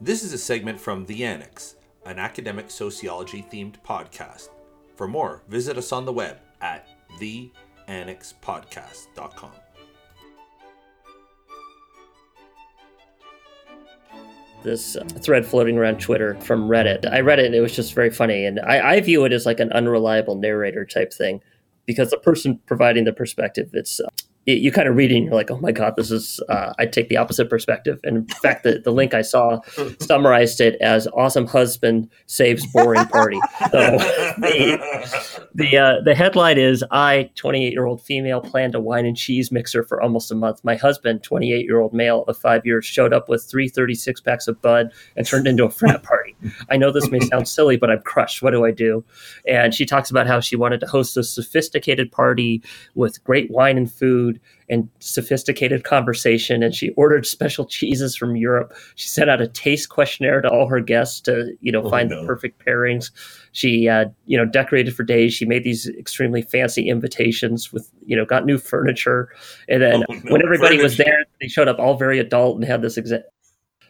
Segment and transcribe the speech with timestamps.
[0.00, 1.74] This is a segment from The Annex,
[2.06, 4.50] an academic sociology themed podcast.
[4.94, 6.86] For more, visit us on the web at
[7.20, 9.50] theannexpodcast.com.
[14.64, 17.08] this uh, thread floating around Twitter from Reddit.
[17.10, 18.44] I read it and it was just very funny.
[18.44, 21.40] And I, I view it as like an unreliable narrator type thing
[21.86, 24.08] because the person providing the perspective, it's uh,
[24.52, 26.86] you kind of read it and you're like, oh my God, this is, uh, I
[26.86, 28.00] take the opposite perspective.
[28.04, 29.60] And in fact, the, the link I saw
[30.00, 33.38] summarized it as awesome husband saves boring party.
[33.70, 33.78] So
[34.38, 39.16] the, the, uh, the headline is I, 28 year old female, planned a wine and
[39.16, 40.64] cheese mixer for almost a month.
[40.64, 44.48] My husband, 28 year old male of five years, showed up with three 36 packs
[44.48, 46.17] of Bud and turned into a frat party.
[46.70, 48.42] I know this may sound silly, but I'm crushed.
[48.42, 49.04] What do I do?
[49.46, 52.62] And she talks about how she wanted to host a sophisticated party
[52.94, 56.62] with great wine and food and sophisticated conversation.
[56.62, 58.72] And she ordered special cheeses from Europe.
[58.96, 62.10] She sent out a taste questionnaire to all her guests to, you know, Oh, find
[62.10, 62.20] no.
[62.20, 63.10] the perfect pairings.
[63.52, 65.32] She, uh, you know, decorated for days.
[65.32, 69.30] She made these extremely fancy invitations with, you know, got new furniture.
[69.68, 72.64] And then Oh, no, when everybody was there, they showed up all very adult and
[72.64, 73.22] had this exa-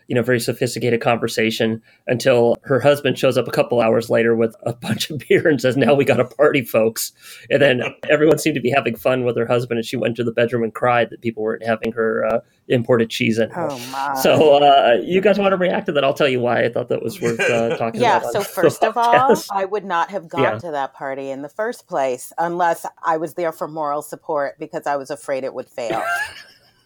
[0.09, 4.57] you know, very sophisticated conversation until her husband shows up a couple hours later with
[4.63, 7.13] a bunch of beer and says, Now we got a party, folks.
[7.51, 10.25] And then everyone seemed to be having fun with her husband, and she went to
[10.25, 13.51] the bedroom and cried that people weren't having her uh, imported cheese in.
[13.55, 14.15] Oh my.
[14.23, 16.05] So, uh, you guys want to react to that?
[16.05, 18.35] I'll tell you why I thought that was worth uh, talking yeah, about.
[18.35, 19.37] Yeah, so first of all.
[19.53, 20.59] I would not have gone Yeah.
[20.59, 24.87] to that party in the first place unless I was there for moral support because
[24.87, 26.03] I was afraid it would fail.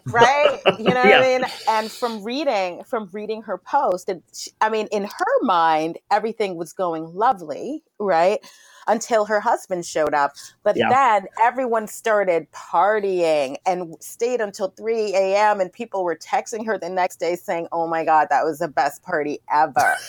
[0.07, 1.19] right you know Yeah.
[1.19, 5.05] what i mean and from reading from reading her post and she, i mean in
[5.05, 8.41] her mind everything was going lovely right
[8.89, 10.33] until her husband showed up
[10.65, 10.91] but Yeah.
[10.91, 16.91] then everyone started partying and stayed until 3 a.m and people were texting her the
[16.91, 20.03] next day saying oh my god that was the best party ever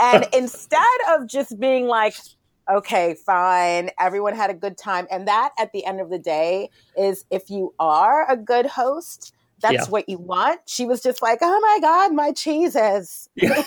[0.00, 2.16] and instead of just being like
[2.70, 6.70] okay fine everyone had a good time and that at the end of the day
[6.96, 9.84] is if you are a good host that's Yeah.
[9.88, 13.62] what you want she was just like oh my god my cheeses Yeah.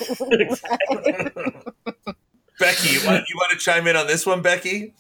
[2.59, 4.93] Becky, you want, you want to chime in on this one, Becky?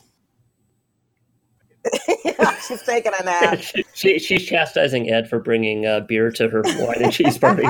[2.23, 6.49] Yeah, she's taking a nap she, she, she's chastising Ed for bringing uh, beer to
[6.49, 7.63] her wine and cheese party.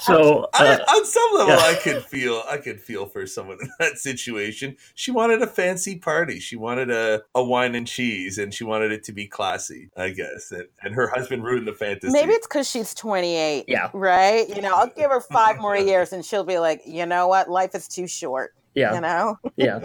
[0.00, 1.60] So, I, uh, on some level, yeah.
[1.60, 4.76] I could feel I could feel for someone in that situation.
[4.94, 6.40] She wanted a fancy party.
[6.40, 9.90] She wanted a, a wine and cheese, and she wanted it to be classy.
[9.96, 12.12] I guess, and, and her husband ruined the fantasy.
[12.12, 13.90] maybe it's because she's 28 Yeah.
[13.92, 17.28] right you know i'll give her five more years and she'll be like you know
[17.28, 18.94] what life is too short yeah.
[18.94, 19.80] you know yeah.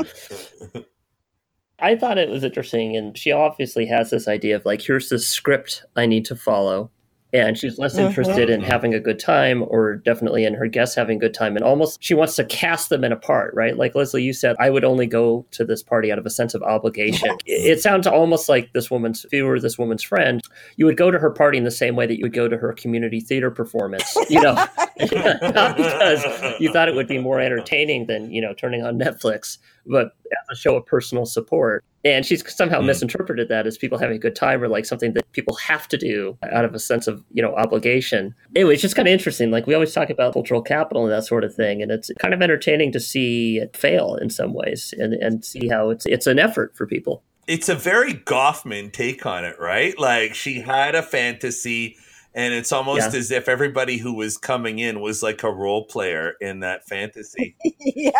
[1.83, 5.19] I thought it was interesting, and she obviously has this idea of like, here's the
[5.19, 6.89] script I need to follow.
[7.33, 8.71] And she's less interested in uh-huh.
[8.71, 11.55] having a good time or definitely in her guests having a good time.
[11.55, 13.75] And almost she wants to cast them in a part, right?
[13.75, 16.53] Like Leslie, you said, I would only go to this party out of a sense
[16.53, 17.29] of obligation.
[17.45, 20.41] It, it sounds almost like this woman's, if you were this woman's friend,
[20.77, 22.57] you would go to her party in the same way that you would go to
[22.57, 24.53] her community theater performance, you know,
[24.99, 26.23] not because
[26.59, 30.37] you thought it would be more entertaining than you know turning on Netflix, but as
[30.51, 31.83] a show of personal support.
[32.05, 32.87] And she's somehow Mm.
[32.87, 35.97] misinterpreted that as people having a good time or like something that people have to
[35.97, 38.35] do out of a sense of you know obligation.
[38.55, 39.51] Anyway, it's just kind of interesting.
[39.51, 42.33] Like we always talk about cultural capital and that sort of thing, and it's kind
[42.33, 46.27] of entertaining to see it fail in some ways and and see how it's it's
[46.27, 47.23] an effort for people.
[47.47, 49.97] it's a very Goffman take on it, right?
[49.99, 51.97] Like she had a fantasy,
[52.35, 53.19] and it's almost Yeah.
[53.19, 57.55] as if everybody who was coming in was like a role player in that fantasy.
[57.79, 58.11] yeah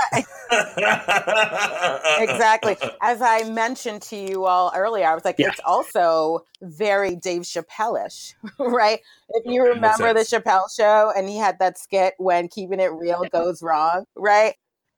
[2.20, 2.78] exactly.
[3.02, 5.50] As I mentioned to you all earlier, I was like, Yeah.
[5.50, 9.00] it's also very Dave Chappelle-ish, right?
[9.30, 10.24] If you remember the?
[10.24, 14.56] Chappelle show and he had that skit when keeping it real goes wrong, right?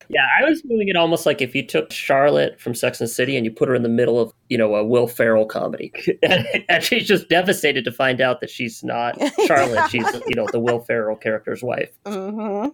[0.10, 3.14] Yeah, I was viewing it almost like if you took Charlotte from Sex and the
[3.14, 5.92] City and you put her in the middle of, you know, a Will Ferrell comedy.
[6.24, 9.90] and, and she's just devastated to find out that she's not Charlotte.
[9.90, 11.90] She's, you know, the Will Ferrell character's wife.
[12.06, 12.68] hmm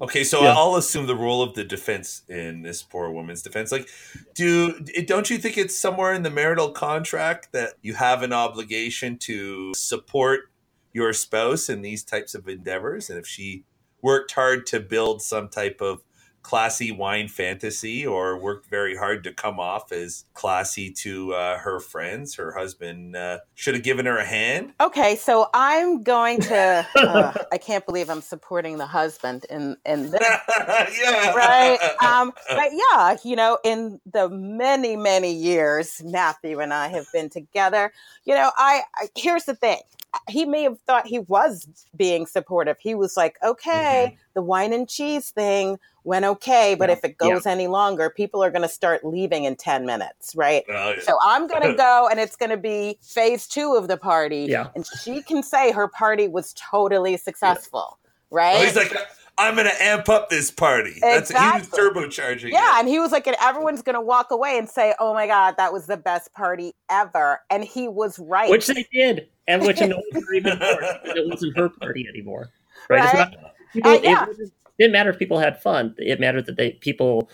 [0.00, 0.54] Okay, so Yeah.
[0.56, 3.72] I'll assume the role of the defense in this poor woman's defense.
[3.72, 3.88] Like,
[4.34, 9.18] do don't you think it's somewhere in the marital contract that you have an obligation
[9.18, 10.50] to support
[10.92, 13.10] your spouse in these types of endeavors?
[13.10, 13.64] And if she
[14.02, 16.02] worked hard to build some type of
[16.42, 21.80] classy wine fantasy or worked very hard to come off as classy to uh, her
[21.80, 24.72] friends, her husband uh, should have given her a hand.
[24.80, 26.86] Okay, so I'm going to.
[27.02, 31.34] Uh, I can't believe I'm supporting the husband in in this yeah.
[31.34, 37.06] right um but yeah you know in the many many years matthew and i have
[37.12, 37.92] been together
[38.24, 39.80] you know i, I here's the thing
[40.28, 41.66] he may have thought he was
[41.96, 42.76] being supportive.
[42.80, 44.22] He was like, okay, mm-hmm.
[44.34, 46.96] the wine and cheese thing went okay, but yeah.
[46.96, 47.52] if it goes yeah.
[47.52, 50.64] any longer, people are going to start leaving in 10 minutes, right?
[50.68, 51.00] Oh, yeah.
[51.00, 54.46] So I'm going to go and it's going to be phase two of the party.
[54.48, 54.68] Yeah.
[54.74, 57.98] And she can say her party was totally successful,
[58.30, 58.56] right?
[58.56, 58.92] Oh, he's like,
[59.38, 60.90] I'm going to amp up this party.
[61.02, 61.34] Exactly.
[61.34, 62.50] That's he was turbocharging.
[62.50, 62.80] Yeah, it.
[62.80, 65.54] and he was like, and everyone's going to walk away and say, "Oh my god,
[65.56, 69.80] that was the best party ever," and he was right, which they did, and which
[69.82, 70.78] annoyed her even more.
[71.02, 72.50] because It wasn't her party anymore,
[72.88, 73.04] right?
[73.04, 73.14] right?
[73.14, 74.26] Not, people, uh, yeah.
[74.28, 75.94] it didn't matter if people had fun.
[75.98, 77.30] It mattered that they people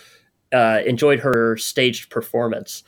[0.53, 2.83] uh, enjoyed her staged performance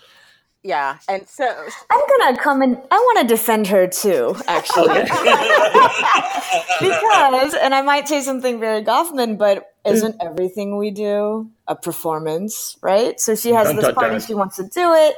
[0.62, 1.44] yeah and so
[1.90, 4.88] i'm gonna come and i want to defend her too actually
[6.80, 12.76] because and i might say something very goffman but isn't everything we do a performance
[12.82, 15.14] right so she has this party she wants to do it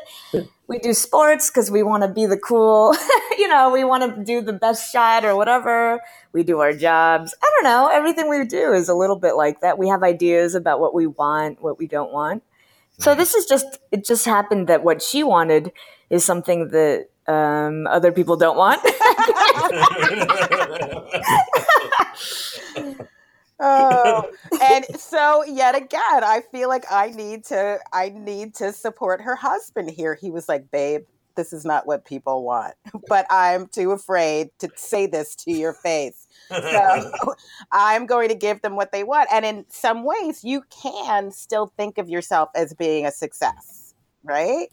[0.73, 2.97] we do sports because we want to be the cool
[3.39, 6.01] you know we want to do the best shot or whatever.
[6.33, 7.35] We do our jobs.
[7.43, 9.77] I don't know everything we do is a little bit like that.
[9.77, 12.43] We have ideas about what we want what we don't want.
[12.99, 15.73] So this is just it just happened that what she wanted
[16.09, 18.81] is something that um, other people don't want.
[23.63, 24.31] oh,
[24.63, 29.37] and so yet again, I feel like I need to I need to support her
[29.37, 30.15] husband here.
[30.21, 31.03] He was like, "Babe,
[31.37, 32.75] this is not what people want,
[33.09, 37.35] but I'm too afraid to say this to your face." So
[37.71, 39.29] I'm going to give them what they want.
[39.33, 44.69] And in some ways, you can still think of yourself as being a success, right?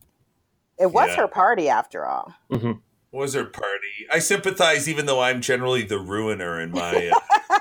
[0.78, 1.16] It was yeah.
[1.18, 2.34] her party after all.
[2.52, 2.72] Mm-hmm.
[3.12, 4.08] Was her party?
[4.12, 7.12] I sympathize, even though I'm generally the ruiner in my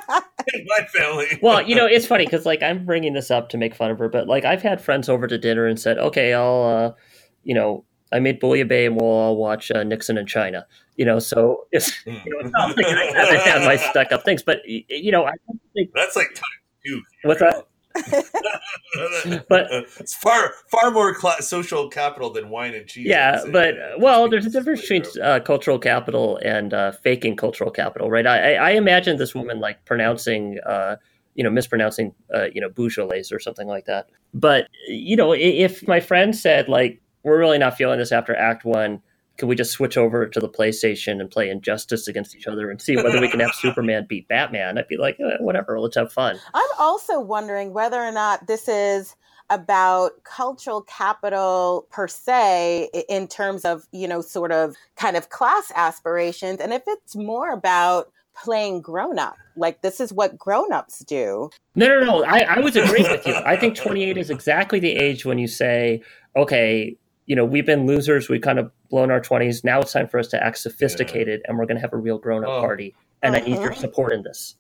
[0.08, 0.20] uh,
[0.54, 1.38] in my family.
[1.42, 3.98] well, you know, it's funny because like I'm bringing this up to make fun of
[3.98, 6.92] her, but like I've had friends over to dinner and said, "Okay, I'll, uh,
[7.44, 10.66] you know, I made Bay, and we'll all watch uh, Nixon in China."
[10.98, 14.24] you know, so it's, you know, it's not like I haven't had my stuck up
[14.24, 15.32] things, but you know, I
[15.72, 16.44] think that's like time
[16.84, 17.00] two.
[17.22, 17.67] What's that?
[19.48, 19.66] But
[20.00, 23.06] it's far far more cl- social capital than wine and cheese.
[23.06, 28.10] Yeah, but well, there's a difference between uh, cultural capital and uh, faking cultural capital,
[28.10, 28.26] right?
[28.26, 30.96] I, I imagine this woman like pronouncing, uh,
[31.34, 34.08] you know, mispronouncing, uh, you know, Beaujolais or something like that.
[34.34, 38.64] But you know, if my friend said like, "We're really not feeling this after Act
[38.64, 39.02] One,"
[39.38, 42.82] can we just switch over to the PlayStation and play Injustice against each other and
[42.82, 44.76] see whether we can have Superman beat Batman?
[44.76, 46.38] I'd be like, eh, whatever, let's have fun.
[46.52, 49.14] I'm also wondering whether or not this is
[49.48, 55.72] about cultural capital per se in terms of, you know, sort of kind of class
[55.74, 58.12] aspirations, and if it's more about
[58.42, 59.36] playing grown up.
[59.56, 61.50] Like this is what grown ups do.
[61.74, 62.24] No, no, no.
[62.24, 63.34] I, I was agreeing with you.
[63.34, 66.02] I think 28 is exactly the age when you say,
[66.36, 66.96] okay,
[67.28, 68.28] you know, we've been losers.
[68.28, 69.62] We've kind of blown our 20s.
[69.62, 71.50] Now it's time for us to act sophisticated yeah.
[71.50, 72.60] and we're going to have a real grown up oh.
[72.60, 72.94] party.
[73.22, 73.44] And uh-huh.
[73.44, 74.56] I need your support in this.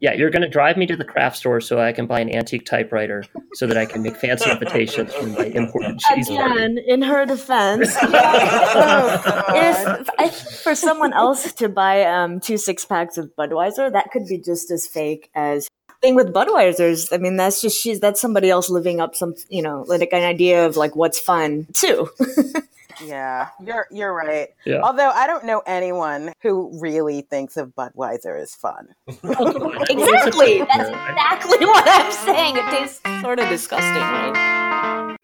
[0.00, 2.34] Yeah, you're going to drive me to the craft store so I can buy an
[2.34, 3.22] antique typewriter
[3.52, 6.28] so that I can make fancy invitations from my imported cheese.
[6.28, 13.18] Again, in her defense, if, if, for someone else to buy um, two six packs
[13.18, 15.68] of Budweiser, that could be just as fake as
[16.00, 19.62] thing with Budweiser's, I mean, that's just she's that's somebody else living up some, you
[19.62, 22.08] know, like an idea of like what's fun too.
[23.04, 24.50] yeah, you're you're right.
[24.64, 24.80] Yeah.
[24.82, 28.94] Although I don't know anyone who really thinks of Budweiser as fun.
[29.08, 30.62] exactly.
[30.62, 32.56] That's exactly what I'm saying.
[32.56, 35.16] It tastes sort of disgusting, right?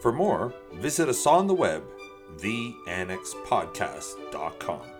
[0.00, 1.82] For more, visit us on the web,
[2.38, 4.95] theannexpodcast.com.